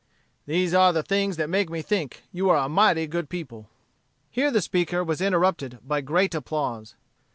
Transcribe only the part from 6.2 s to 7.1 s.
applause.